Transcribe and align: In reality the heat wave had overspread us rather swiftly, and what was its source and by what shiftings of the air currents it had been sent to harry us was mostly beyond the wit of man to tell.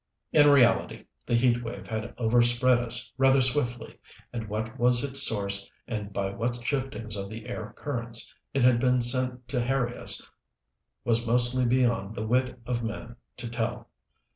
In 0.33 0.49
reality 0.49 1.05
the 1.27 1.35
heat 1.35 1.61
wave 1.63 1.85
had 1.85 2.15
overspread 2.17 2.79
us 2.79 3.13
rather 3.19 3.39
swiftly, 3.39 3.99
and 4.33 4.49
what 4.49 4.79
was 4.79 5.03
its 5.03 5.21
source 5.21 5.69
and 5.87 6.11
by 6.11 6.31
what 6.31 6.65
shiftings 6.65 7.15
of 7.15 7.29
the 7.29 7.45
air 7.45 7.75
currents 7.77 8.33
it 8.51 8.63
had 8.63 8.79
been 8.79 8.99
sent 9.01 9.47
to 9.49 9.61
harry 9.61 9.95
us 9.95 10.27
was 11.03 11.27
mostly 11.27 11.65
beyond 11.67 12.15
the 12.15 12.25
wit 12.25 12.59
of 12.65 12.83
man 12.83 13.15
to 13.37 13.47
tell. 13.47 13.89